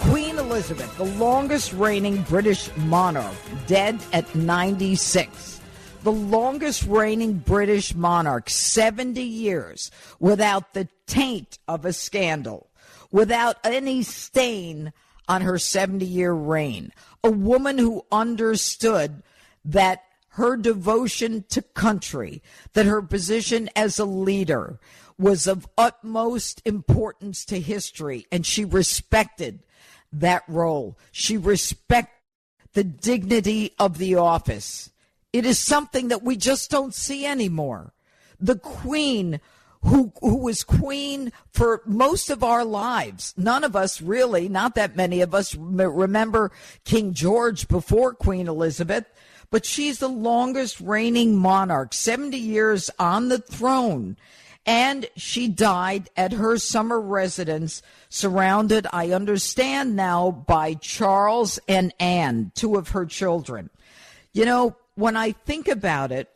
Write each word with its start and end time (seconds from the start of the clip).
Queen 0.00 0.38
Elizabeth, 0.38 0.96
the 0.96 1.04
longest 1.04 1.72
reigning 1.74 2.22
British 2.22 2.74
monarch, 2.76 3.34
dead 3.66 3.98
at 4.12 4.34
96. 4.34 5.60
The 6.02 6.12
longest 6.12 6.84
reigning 6.84 7.34
British 7.34 7.94
monarch, 7.94 8.48
70 8.48 9.22
years, 9.22 9.90
without 10.18 10.72
the 10.72 10.88
taint 11.06 11.58
of 11.68 11.84
a 11.84 11.92
scandal, 11.92 12.70
without 13.12 13.58
any 13.62 14.02
stain 14.02 14.92
on 15.28 15.42
her 15.42 15.58
70 15.58 16.06
year 16.06 16.32
reign. 16.32 16.92
A 17.22 17.30
woman 17.30 17.76
who 17.76 18.06
understood 18.10 19.22
that 19.66 20.04
her 20.34 20.56
devotion 20.56 21.44
to 21.50 21.60
country, 21.60 22.42
that 22.72 22.86
her 22.86 23.02
position 23.02 23.68
as 23.76 23.98
a 23.98 24.04
leader 24.06 24.80
was 25.20 25.46
of 25.46 25.68
utmost 25.76 26.62
importance 26.64 27.44
to 27.46 27.60
history, 27.60 28.26
and 28.32 28.44
she 28.46 28.64
respected 28.64 29.60
that 30.12 30.42
role. 30.48 30.98
She 31.12 31.36
respected 31.36 32.14
the 32.72 32.84
dignity 32.84 33.74
of 33.78 33.98
the 33.98 34.16
office. 34.16 34.90
It 35.32 35.44
is 35.44 35.58
something 35.58 36.08
that 36.08 36.22
we 36.22 36.36
just 36.36 36.70
don't 36.70 36.94
see 36.94 37.26
anymore. 37.26 37.92
The 38.40 38.56
Queen, 38.56 39.40
who 39.82 40.12
who 40.20 40.36
was 40.36 40.62
queen 40.62 41.32
for 41.52 41.82
most 41.86 42.30
of 42.30 42.44
our 42.44 42.64
lives. 42.64 43.32
None 43.36 43.64
of 43.64 43.74
us 43.74 44.02
really, 44.02 44.48
not 44.48 44.74
that 44.74 44.96
many 44.96 45.20
of 45.20 45.34
us 45.34 45.54
remember 45.54 46.52
King 46.84 47.14
George 47.14 47.66
before 47.66 48.14
Queen 48.14 48.46
Elizabeth, 48.46 49.06
but 49.50 49.64
she's 49.64 49.98
the 49.98 50.08
longest 50.08 50.80
reigning 50.80 51.36
monarch, 51.36 51.94
70 51.94 52.36
years 52.36 52.90
on 52.98 53.28
the 53.28 53.38
throne. 53.38 54.16
And 54.66 55.06
she 55.16 55.48
died 55.48 56.10
at 56.16 56.32
her 56.32 56.58
summer 56.58 57.00
residence, 57.00 57.82
surrounded, 58.08 58.86
I 58.92 59.10
understand 59.10 59.96
now, 59.96 60.30
by 60.30 60.74
Charles 60.74 61.58
and 61.66 61.94
Anne, 61.98 62.52
two 62.54 62.76
of 62.76 62.90
her 62.90 63.06
children. 63.06 63.70
You 64.32 64.44
know, 64.44 64.76
when 64.94 65.16
I 65.16 65.32
think 65.32 65.66
about 65.66 66.12
it, 66.12 66.28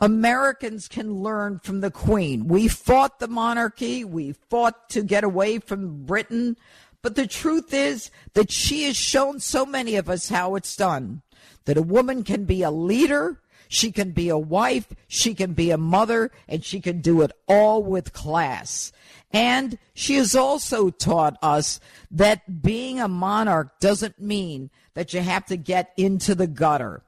Americans 0.00 0.88
can 0.88 1.22
learn 1.22 1.60
from 1.60 1.80
the 1.80 1.90
Queen. 1.90 2.48
We 2.48 2.66
fought 2.68 3.20
the 3.20 3.28
monarchy, 3.28 4.02
we 4.02 4.32
fought 4.32 4.88
to 4.90 5.02
get 5.02 5.22
away 5.22 5.58
from 5.58 6.04
Britain, 6.04 6.56
but 7.02 7.16
the 7.16 7.26
truth 7.26 7.74
is 7.74 8.10
that 8.34 8.50
she 8.50 8.84
has 8.84 8.96
shown 8.96 9.40
so 9.40 9.66
many 9.66 9.96
of 9.96 10.08
us 10.08 10.28
how 10.28 10.54
it's 10.54 10.74
done. 10.74 11.22
That 11.66 11.76
a 11.76 11.82
woman 11.82 12.24
can 12.24 12.44
be 12.44 12.62
a 12.62 12.70
leader, 12.70 13.41
she 13.72 13.90
can 13.90 14.10
be 14.10 14.28
a 14.28 14.38
wife, 14.38 14.88
she 15.08 15.34
can 15.34 15.54
be 15.54 15.70
a 15.70 15.78
mother, 15.78 16.30
and 16.46 16.62
she 16.62 16.80
can 16.80 17.00
do 17.00 17.22
it 17.22 17.32
all 17.48 17.82
with 17.82 18.12
class. 18.12 18.92
And 19.32 19.78
she 19.94 20.16
has 20.16 20.34
also 20.34 20.90
taught 20.90 21.38
us 21.42 21.80
that 22.10 22.62
being 22.62 23.00
a 23.00 23.08
monarch 23.08 23.80
doesn't 23.80 24.20
mean 24.20 24.70
that 24.92 25.14
you 25.14 25.20
have 25.20 25.46
to 25.46 25.56
get 25.56 25.92
into 25.96 26.34
the 26.34 26.46
gutter 26.46 27.02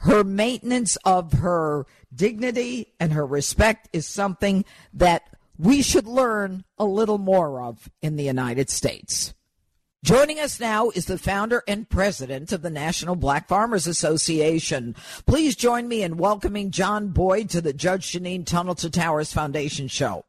her 0.00 0.24
maintenance 0.24 0.96
of 1.04 1.32
her 1.34 1.86
dignity 2.14 2.94
and 2.98 3.12
her 3.12 3.26
respect 3.26 3.88
is 3.92 4.06
something 4.06 4.64
that 4.94 5.22
we 5.58 5.82
should 5.82 6.06
learn 6.06 6.64
a 6.78 6.84
little 6.86 7.18
more 7.18 7.62
of 7.62 7.90
in 8.00 8.16
the 8.16 8.24
United 8.24 8.70
States. 8.70 9.34
Joining 10.02 10.40
us 10.40 10.58
now 10.58 10.88
is 10.88 11.04
the 11.04 11.18
founder 11.18 11.62
and 11.68 11.86
president 11.86 12.52
of 12.52 12.62
the 12.62 12.70
National 12.70 13.16
Black 13.16 13.48
Farmers 13.48 13.86
Association. 13.86 14.96
Please 15.26 15.54
join 15.54 15.88
me 15.88 16.02
in 16.02 16.16
welcoming 16.16 16.70
John 16.70 17.08
Boyd 17.08 17.50
to 17.50 17.60
the 17.60 17.74
Judge 17.74 18.12
Jeanine 18.12 18.46
Tunnel 18.46 18.74
to 18.76 18.88
Towers 18.88 19.30
Foundation 19.34 19.88
show. 19.88 20.24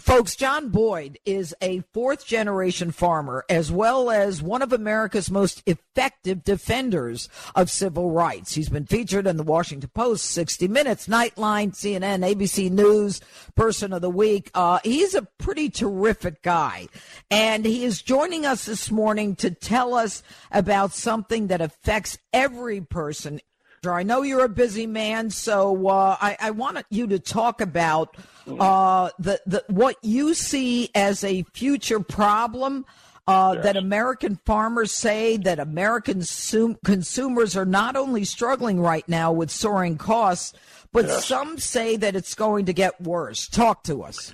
Folks, 0.00 0.34
John 0.34 0.70
Boyd 0.70 1.18
is 1.24 1.54
a 1.62 1.80
fourth 1.92 2.26
generation 2.26 2.90
farmer 2.90 3.44
as 3.48 3.70
well 3.70 4.10
as 4.10 4.42
one 4.42 4.60
of 4.60 4.72
America's 4.72 5.30
most 5.30 5.62
effective 5.64 6.42
defenders 6.42 7.28
of 7.54 7.70
civil 7.70 8.10
rights. 8.10 8.54
He's 8.54 8.68
been 8.68 8.86
featured 8.86 9.28
in 9.28 9.36
the 9.36 9.44
Washington 9.44 9.90
Post, 9.94 10.24
60 10.30 10.66
Minutes, 10.66 11.06
Nightline, 11.06 11.72
CNN, 11.72 12.28
ABC 12.28 12.68
News, 12.68 13.20
Person 13.54 13.92
of 13.92 14.02
the 14.02 14.10
Week. 14.10 14.50
Uh, 14.54 14.80
he's 14.82 15.14
a 15.14 15.28
pretty 15.38 15.70
terrific 15.70 16.42
guy. 16.42 16.88
And 17.30 17.64
he 17.64 17.84
is 17.84 18.02
joining 18.02 18.44
us 18.44 18.64
this 18.64 18.90
morning 18.90 19.36
to 19.36 19.50
tell 19.50 19.94
us 19.94 20.24
about 20.50 20.92
something 20.92 21.46
that 21.46 21.60
affects 21.60 22.18
every 22.32 22.80
person. 22.80 23.40
I 23.84 24.02
know 24.02 24.22
you're 24.22 24.44
a 24.44 24.48
busy 24.48 24.86
man, 24.86 25.30
so 25.30 25.88
uh, 25.88 26.16
I, 26.20 26.36
I 26.40 26.50
want 26.50 26.84
you 26.90 27.06
to 27.08 27.18
talk 27.18 27.60
about 27.60 28.16
uh, 28.48 29.10
the, 29.18 29.40
the 29.46 29.64
what 29.68 29.96
you 30.02 30.34
see 30.34 30.90
as 30.94 31.22
a 31.24 31.44
future 31.52 32.00
problem. 32.00 32.84
Uh, 33.28 33.54
yes. 33.56 33.64
That 33.64 33.76
American 33.76 34.38
farmers 34.46 34.92
say 34.92 35.36
that 35.38 35.58
American 35.58 36.22
sum- 36.22 36.78
consumers 36.84 37.56
are 37.56 37.64
not 37.64 37.96
only 37.96 38.22
struggling 38.22 38.78
right 38.80 39.08
now 39.08 39.32
with 39.32 39.50
soaring 39.50 39.98
costs, 39.98 40.56
but 40.92 41.06
yes. 41.06 41.24
some 41.24 41.58
say 41.58 41.96
that 41.96 42.14
it's 42.14 42.36
going 42.36 42.66
to 42.66 42.72
get 42.72 43.00
worse. 43.00 43.48
Talk 43.48 43.82
to 43.82 44.04
us. 44.04 44.32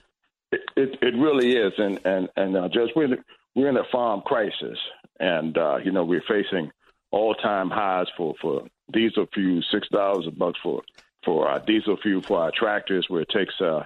It, 0.50 0.60
it, 0.76 0.98
it 1.00 1.14
really 1.16 1.56
is, 1.56 1.72
and 1.78 2.00
and 2.04 2.28
and 2.36 2.54
uh, 2.54 2.68
Judge, 2.68 2.90
we're 2.94 3.04
in, 3.04 3.24
we're 3.54 3.70
in 3.70 3.78
a 3.78 3.84
farm 3.90 4.20
crisis, 4.26 4.78
and 5.18 5.56
uh, 5.56 5.78
you 5.82 5.90
know 5.90 6.04
we're 6.04 6.22
facing 6.28 6.70
all 7.12 7.34
time 7.34 7.70
highs 7.70 8.08
for 8.16 8.34
for 8.40 8.66
diesel 8.92 9.26
fuel, 9.32 9.62
six 9.70 9.88
dollars 9.88 10.26
a 10.26 10.30
buck 10.30 10.54
for 10.62 10.82
for 11.24 11.48
uh, 11.48 11.58
diesel 11.60 11.96
fuel 12.02 12.22
for 12.22 12.38
our 12.40 12.50
tractors, 12.50 13.06
where 13.08 13.22
it 13.22 13.28
takes 13.28 13.54
uh, 13.60 13.84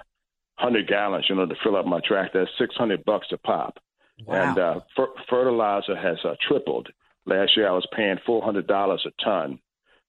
100 0.59 0.87
gallons, 0.87 1.25
you 1.29 1.35
know, 1.35 1.45
to 1.45 1.55
fill 1.63 1.75
up 1.75 1.85
my 1.85 1.99
tractor. 1.99 2.39
That's 2.39 2.57
600 2.57 3.05
bucks 3.05 3.27
a 3.31 3.37
pop. 3.37 3.77
Wow. 4.25 4.49
And 4.49 4.57
uh, 4.57 4.79
fer- 4.95 5.13
fertilizer 5.29 5.95
has 5.95 6.17
uh, 6.25 6.33
tripled. 6.47 6.89
Last 7.27 7.55
year 7.55 7.67
I 7.67 7.73
was 7.73 7.85
paying 7.95 8.17
$400 8.27 8.97
a 9.05 9.23
ton 9.23 9.59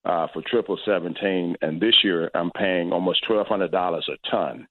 uh, 0.05 0.29
for 0.33 0.43
triple 0.43 0.79
seventeen, 0.87 1.57
and 1.61 1.81
this 1.81 1.97
year 2.03 2.31
I'm 2.35 2.51
paying 2.53 2.93
almost 2.93 3.27
$1,200 3.29 3.69
a 3.75 4.31
ton, 4.31 4.67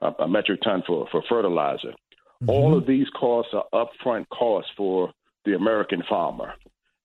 uh, 0.00 0.10
a 0.18 0.26
metric 0.26 0.60
ton 0.62 0.82
for, 0.86 1.06
for 1.12 1.22
fertilizer. 1.28 1.88
Mm-hmm. 1.90 2.50
All 2.50 2.76
of 2.76 2.86
these 2.86 3.06
costs 3.10 3.52
are 3.54 3.64
upfront 3.72 4.28
costs 4.30 4.70
for 4.76 5.12
the 5.44 5.54
American 5.54 6.02
farmer. 6.08 6.54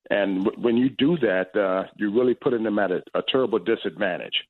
And 0.09 0.45
w- 0.45 0.61
when 0.61 0.77
you 0.77 0.89
do 0.89 1.17
that, 1.17 1.55
uh, 1.55 1.87
you're 1.97 2.11
really 2.11 2.33
putting 2.33 2.63
them 2.63 2.79
at 2.79 2.91
a, 2.91 3.01
a 3.13 3.21
terrible 3.27 3.59
disadvantage. 3.59 4.43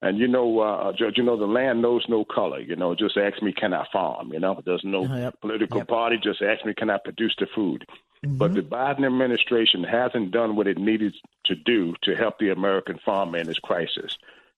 And 0.00 0.18
you 0.18 0.28
know, 0.28 0.60
uh, 0.60 0.92
Judge, 0.92 1.14
you 1.16 1.24
know, 1.24 1.36
the 1.36 1.46
land 1.46 1.82
knows 1.82 2.04
no 2.08 2.24
color. 2.24 2.60
You 2.60 2.76
know, 2.76 2.94
just 2.94 3.16
ask 3.16 3.42
me, 3.42 3.52
can 3.52 3.74
I 3.74 3.84
farm? 3.92 4.32
You 4.32 4.38
know, 4.38 4.60
there's 4.64 4.84
no 4.84 5.04
yep. 5.04 5.40
political 5.40 5.78
yep. 5.78 5.88
party. 5.88 6.18
Just 6.22 6.40
ask 6.40 6.64
me, 6.64 6.72
can 6.74 6.90
I 6.90 6.98
produce 6.98 7.34
the 7.38 7.48
food? 7.52 7.84
Mm-hmm. 8.24 8.38
But 8.38 8.54
the 8.54 8.62
Biden 8.62 9.04
administration 9.06 9.82
hasn't 9.84 10.30
done 10.30 10.56
what 10.56 10.68
it 10.68 10.78
needed 10.78 11.14
to 11.46 11.54
do 11.54 11.94
to 12.02 12.14
help 12.14 12.38
the 12.38 12.50
American 12.50 12.98
farmer 13.04 13.38
in 13.38 13.46
this 13.46 13.58
crisis. 13.58 14.16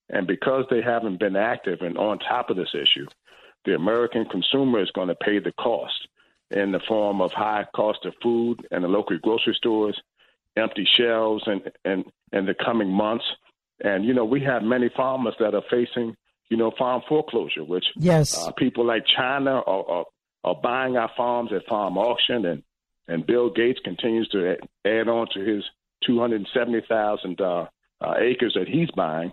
And 0.09 0.27
because 0.27 0.65
they 0.69 0.81
haven't 0.81 1.19
been 1.19 1.35
active 1.35 1.81
and 1.81 1.97
on 1.97 2.19
top 2.19 2.49
of 2.49 2.57
this 2.57 2.75
issue, 2.75 3.07
the 3.65 3.75
American 3.75 4.25
consumer 4.25 4.81
is 4.81 4.91
going 4.91 5.07
to 5.07 5.15
pay 5.15 5.39
the 5.39 5.53
cost 5.53 6.07
in 6.49 6.71
the 6.71 6.81
form 6.87 7.21
of 7.21 7.31
high 7.31 7.65
cost 7.75 8.05
of 8.05 8.13
food 8.21 8.67
and 8.71 8.83
the 8.83 8.87
local 8.87 9.17
grocery 9.19 9.55
stores, 9.55 9.99
empty 10.57 10.87
shelves, 10.97 11.43
and 11.45 11.71
and 11.85 12.05
in 12.31 12.45
the 12.45 12.53
coming 12.53 12.89
months 12.89 13.25
and 13.83 14.05
you 14.05 14.13
know, 14.13 14.25
we 14.25 14.41
have 14.41 14.63
many 14.63 14.89
farmers 14.95 15.33
that 15.39 15.55
are 15.55 15.63
facing, 15.69 16.15
you 16.49 16.57
know, 16.57 16.71
farm 16.77 17.01
foreclosure, 17.07 17.63
which 17.63 17.85
yes, 17.95 18.37
uh, 18.37 18.51
people 18.51 18.85
like 18.85 19.03
China 19.05 19.61
are, 19.65 19.89
are, 19.89 20.05
are 20.43 20.55
buying 20.55 20.97
our 20.97 21.09
farms 21.17 21.51
at 21.53 21.65
farm 21.67 21.97
auction, 21.97 22.45
and 22.45 22.63
and 23.07 23.25
Bill 23.25 23.49
Gates 23.49 23.79
continues 23.83 24.27
to 24.29 24.55
add 24.85 25.07
on 25.07 25.27
to 25.33 25.39
his 25.39 25.63
270,000 26.05 27.41
uh, 27.41 27.65
uh, 27.99 28.13
acres 28.19 28.53
that 28.55 28.67
he's 28.67 28.89
buying. 28.91 29.31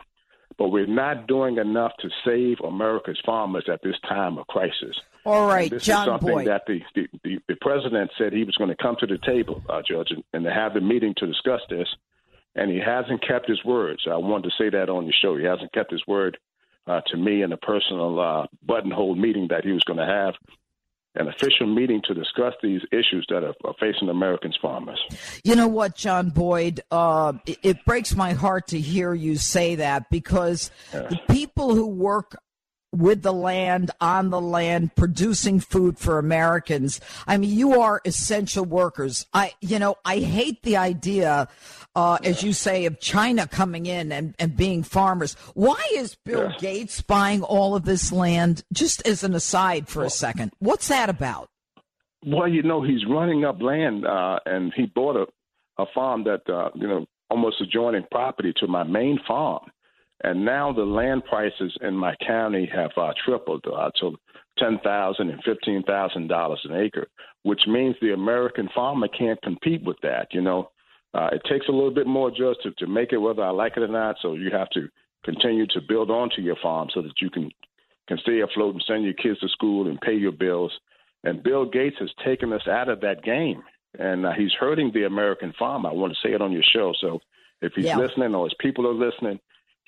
But 0.56 0.69
we're 0.69 0.86
not 0.86 1.26
doing 1.28 1.59
enough 1.59 1.92
to 2.00 2.09
save 2.25 2.59
America's 2.60 3.20
farmers 3.25 3.69
at 3.72 3.82
this 3.82 3.97
time 4.09 4.38
of 4.38 4.47
crisis. 4.47 4.97
All 5.25 5.47
right, 5.47 5.70
this 5.70 5.84
John 5.84 6.03
is 6.03 6.06
something 6.06 6.34
Boyd. 6.34 6.47
that 6.47 6.62
the, 6.66 6.81
the, 6.94 7.06
the, 7.22 7.38
the, 7.48 7.56
president 7.60 8.10
said 8.16 8.32
he 8.32 8.44
was 8.44 8.56
going 8.56 8.70
to 8.70 8.82
come 8.82 8.97
to 9.00 9.06
the 9.06 9.19
table, 9.19 9.62
uh, 9.69 9.82
Judge, 9.87 10.12
and, 10.32 10.44
to 10.44 10.50
have 10.50 10.75
the 10.75 10.81
meeting 10.81 11.14
to 11.19 11.26
discuss 11.26 11.61
this 11.69 11.87
and 12.58 12.70
he 12.70 12.78
hasn't 12.78 13.26
kept 13.26 13.49
his 13.49 13.64
words. 13.64 14.02
I 14.11 14.17
wanted 14.17 14.50
to 14.50 14.56
say 14.58 14.70
that 14.70 14.88
on 14.88 15.06
the 15.06 15.12
show. 15.12 15.37
He 15.37 15.44
hasn't 15.44 15.73
kept 15.73 15.93
his 15.93 16.05
word 16.06 16.38
uh, 16.87 17.00
to 17.06 17.17
me 17.17 17.43
in 17.43 17.52
a 17.52 17.56
personal 17.56 18.19
uh, 18.19 18.46
buttonhole 18.67 19.14
meeting 19.14 19.49
that 19.50 19.64
he 19.64 19.73
was 19.73 19.84
going 19.84 19.99
to 19.99 20.06
have 20.06 20.34
an 21.19 21.29
official 21.29 21.67
meeting 21.67 22.00
to 22.05 22.15
discuss 22.15 22.55
these 22.62 22.81
issues 22.93 23.26
that 23.29 23.43
are, 23.43 23.55
are 23.65 23.75
facing 23.81 24.09
Americans 24.09 24.56
farmers. 24.61 25.00
You 25.44 25.56
know 25.56 25.69
what, 25.69 25.97
John 25.97 26.31
Boyd? 26.31 26.81
Uh, 26.91 27.35
it, 27.47 27.59
it, 27.62 27.85
breaks 27.85 28.15
my 28.15 28.32
heart 28.32 28.69
to 28.69 28.81
hear 28.81 29.15
you 29.15 29.37
say 29.37 29.76
that 29.76 30.11
because 30.11 30.70
yes. 30.93 31.11
the 31.11 31.35
people 31.35 31.75
who 31.75 31.87
work 31.87 32.37
with 32.93 33.23
the 33.23 33.32
land, 33.32 33.90
on 34.00 34.31
the 34.31 34.40
land, 34.40 34.94
producing 34.94 35.61
food 35.61 35.99
for 35.99 36.19
Americans. 36.19 37.00
I 37.26 37.37
mean, 37.37 37.50
you 37.50 37.81
are 37.81 38.00
essential 38.05 38.64
workers. 38.64 39.26
I, 39.32 39.52
you 39.61 39.79
know, 39.79 39.96
I 40.05 40.19
hate 40.19 40.62
the 40.62 40.76
idea, 40.79 41.49
uh, 41.94 42.19
as 42.25 42.43
you 42.43 42.52
say, 42.52 42.87
of 42.87 42.99
China 43.00 43.46
coming 43.46 43.87
in 43.87 44.11
and, 44.11 44.35
and 44.38 44.56
being 44.56 44.82
farmers. 44.82 45.35
Why 45.55 45.82
is 45.94 46.17
Bill 46.25 46.50
yeah. 46.50 46.58
Gates 46.58 47.02
buying 47.02 47.43
all 47.43 47.75
of 47.75 47.85
this 47.85 48.11
land? 48.11 48.64
Just 48.73 49.06
as 49.06 49.23
an 49.23 49.35
aside 49.35 49.88
for 49.88 50.00
well, 50.00 50.08
a 50.08 50.11
second, 50.11 50.52
what's 50.58 50.88
that 50.88 51.11
about? 51.11 51.50
Well, 52.25 52.49
you 52.49 52.62
know, 52.62 52.82
he's 52.82 53.05
running 53.08 53.44
up 53.44 53.61
land, 53.61 54.06
uh, 54.06 54.40
and 54.46 54.73
he 54.75 54.87
bought 54.87 55.17
a, 55.17 55.26
a 55.82 55.87
farm 55.94 56.25
that, 56.25 56.49
uh, 56.52 56.70
you 56.75 56.88
know, 56.88 57.06
almost 57.31 57.61
adjoining 57.61 58.05
property 58.11 58.52
to 58.56 58.67
my 58.67 58.82
main 58.82 59.20
farm. 59.26 59.61
And 60.25 60.44
now 60.44 60.73
the 60.73 60.82
land 60.82 61.25
prices 61.25 61.76
in 61.81 61.94
my 61.94 62.15
county 62.26 62.69
have 62.75 62.91
uh, 62.97 63.12
tripled 63.25 63.65
uh, 63.67 63.91
to 64.00 64.17
ten 64.59 64.79
thousand 64.82 65.31
and 65.31 65.43
fifteen 65.44 65.82
thousand 65.85 66.29
dollars 66.29 66.61
an 66.65 66.76
acre, 66.76 67.06
which 67.44 67.62
means 67.69 67.94
the 68.00 68.12
American 68.12 68.69
farmer 68.75 69.09
can't 69.09 69.41
compete 69.43 69.85
with 69.85 69.97
that. 70.03 70.29
You 70.32 70.41
know, 70.41 70.70
uh, 71.15 71.29
it 71.32 71.43
takes 71.49 71.69
a 71.69 71.73
little 71.73 71.94
bit 71.94 72.06
more 72.06 72.31
just 72.31 72.62
to, 72.65 72.73
to 72.79 72.87
make 72.87 73.12
it 73.12 73.19
whether 73.19 73.43
I 73.43 73.50
like 73.50 73.76
it 73.76 73.82
or 73.82 73.88
not. 73.88 74.17
So 74.20 74.35
you 74.35 74.50
have 74.50 74.70
to 74.70 74.88
continue 75.25 75.67
to 75.69 75.81
build 75.87 76.11
onto 76.11 76.43
your 76.43 76.56
farm 76.62 76.88
so 76.93 77.03
that 77.03 77.21
you 77.21 77.31
can 77.31 77.50
can 78.09 78.19
stay 78.19 78.41
afloat 78.41 78.75
and 78.75 78.85
send 78.87 79.05
your 79.05 79.14
kids 79.14 79.38
to 79.41 79.49
school 79.49 79.87
and 79.87 80.00
pay 80.00 80.14
your 80.14 80.32
bills. 80.32 80.73
And 81.25 81.43
Bill 81.43 81.64
Gates 81.64 81.97
has 82.00 82.11
taken 82.25 82.53
us 82.53 82.67
out 82.69 82.88
of 82.88 83.00
that 83.03 83.23
game, 83.23 83.62
and 83.99 84.25
uh, 84.25 84.32
he's 84.32 84.53
hurting 84.59 84.93
the 84.93 85.05
American 85.05 85.53
farmer. 85.59 85.91
I 85.91 85.93
want 85.93 86.12
to 86.12 86.29
say 86.29 86.32
it 86.35 86.41
on 86.41 86.53
your 86.53 86.62
show. 86.62 86.93
So 87.00 87.21
if 87.61 87.73
he's 87.75 87.87
yeah. 87.87 87.99
listening 87.99 88.35
or 88.35 88.47
his 88.47 88.55
people 88.61 88.87
are 88.87 88.94
listening, 88.94 89.38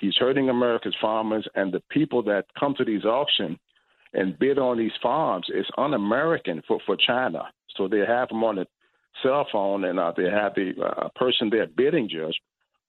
he's 0.00 0.17
hurting 0.17 0.49
America's 0.49 0.97
farmers 1.00 1.47
and 1.55 1.73
the 1.73 1.82
people 1.91 2.23
that 2.25 2.47
come 2.58 2.75
to 2.79 2.85
these 2.85 3.05
auctions 3.05 3.58
and 4.12 4.38
bid 4.38 4.58
on 4.58 4.79
these 4.79 4.93
farms 5.02 5.47
is 5.55 5.67
un-American 5.79 6.62
for 6.67 6.81
for 6.87 6.97
China. 6.97 7.43
So 7.76 7.88
they 7.88 8.00
have 8.00 8.29
them 8.29 8.43
on 8.43 8.56
the 8.56 8.67
cell 9.23 9.47
phone, 9.52 9.85
and 9.85 9.99
uh, 9.99 10.12
they 10.17 10.25
have 10.25 10.55
the 10.55 10.73
uh, 10.82 11.08
person 11.14 11.50
there 11.50 11.67
bidding 11.67 12.08
just 12.08 12.38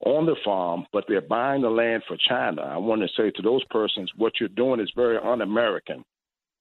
on 0.03 0.25
the 0.25 0.35
farm, 0.43 0.85
but 0.91 1.05
they're 1.07 1.21
buying 1.21 1.61
the 1.61 1.69
land 1.69 2.03
for 2.07 2.17
China. 2.27 2.63
I 2.63 2.77
want 2.77 3.01
to 3.01 3.07
say 3.15 3.29
to 3.31 3.41
those 3.41 3.63
persons, 3.65 4.09
what 4.17 4.33
you're 4.39 4.49
doing 4.49 4.79
is 4.79 4.91
very 4.95 5.17
un-American. 5.17 6.03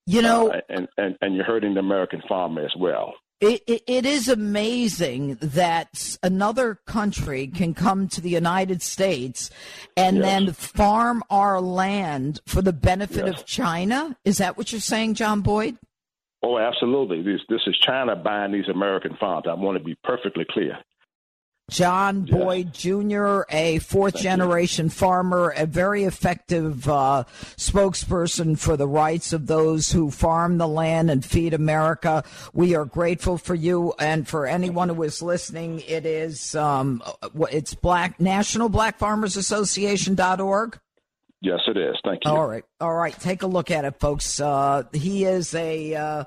You 0.06 0.23
know, 0.23 0.50
uh, 0.50 0.61
and, 0.69 0.88
and 0.97 1.17
and 1.20 1.35
you're 1.35 1.44
hurting 1.44 1.75
the 1.75 1.81
American 1.81 2.23
farmer 2.29 2.64
as 2.64 2.75
well. 2.76 3.14
It, 3.40 3.62
it, 3.66 3.82
it 3.87 4.06
is 4.06 4.28
amazing 4.28 5.38
that 5.40 6.19
another 6.22 6.78
country 6.87 7.46
can 7.46 7.72
come 7.72 8.06
to 8.08 8.20
the 8.20 8.28
United 8.28 8.82
States 8.82 9.50
and 9.96 10.19
yes. 10.19 10.26
then 10.26 10.52
farm 10.52 11.22
our 11.31 11.58
land 11.60 12.40
for 12.46 12.60
the 12.60 12.75
benefit 12.75 13.26
yes. 13.26 13.40
of 13.40 13.46
China. 13.46 14.16
Is 14.26 14.38
that 14.38 14.58
what 14.58 14.72
you're 14.72 14.81
saying, 14.81 15.14
John 15.14 15.40
Boyd? 15.40 15.78
Oh, 16.42 16.58
absolutely. 16.58 17.22
This 17.22 17.40
this 17.48 17.60
is 17.66 17.78
China 17.78 18.16
buying 18.16 18.52
these 18.52 18.69
American 18.69 19.16
farms. 19.19 19.46
I 19.48 19.54
want 19.54 19.78
to 19.78 19.84
be 19.84 19.96
perfectly 20.04 20.46
clear. 20.48 20.78
John 21.70 22.22
Boyd 22.22 22.75
Jr., 22.75 23.43
a 23.49 23.78
fourth 23.78 24.17
generation 24.17 24.88
farmer, 24.88 25.55
a 25.56 25.67
very 25.67 26.05
effective 26.05 26.88
uh, 26.88 27.25
spokesperson 27.56 28.58
for 28.58 28.76
the 28.76 28.88
rights 28.88 29.32
of 29.32 29.46
those 29.46 29.93
who 29.93 30.11
farm 30.11 30.58
the 30.58 30.69
land 30.69 31.11
and 31.11 31.25
feed 31.25 31.55
America. 31.55 32.25
We 32.52 32.75
are 32.75 32.84
grateful 32.84 33.38
for 33.38 33.55
you 33.55 33.94
and 33.99 34.26
for 34.26 34.46
anyone 34.46 34.88
who 34.88 35.02
is 35.05 35.22
listening. 35.22 35.81
It 35.87 36.05
is 36.05 36.55
um, 36.55 37.02
it's 37.50 37.75
Black 37.75 38.20
National 38.20 38.69
Black 38.69 38.99
Farmers 38.99 39.37
Association.org. 39.37 40.78
Yes, 41.40 41.61
it 41.69 41.76
is. 41.76 41.96
Thank 42.05 42.25
you. 42.25 42.31
All 42.31 42.46
right, 42.46 42.64
all 42.81 42.94
right. 42.94 43.19
Take 43.19 43.43
a 43.43 43.46
look 43.46 43.70
at 43.70 43.84
it, 43.84 43.99
folks. 43.99 44.40
Uh, 44.40 44.82
he 44.93 45.25
is 45.25 45.55
a. 45.55 45.94
Uh, 45.94 46.25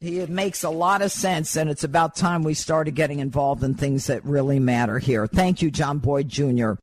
it 0.00 0.30
makes 0.30 0.62
a 0.62 0.70
lot 0.70 1.02
of 1.02 1.10
sense, 1.10 1.56
and 1.56 1.68
it's 1.70 1.84
about 1.84 2.16
time 2.16 2.42
we 2.42 2.54
started 2.54 2.94
getting 2.94 3.20
involved 3.20 3.62
in 3.62 3.74
things 3.74 4.06
that 4.06 4.24
really 4.24 4.58
matter 4.58 4.98
here. 4.98 5.26
Thank 5.26 5.62
you, 5.62 5.70
John 5.70 5.98
Boyd 5.98 6.28
Jr. 6.28 6.74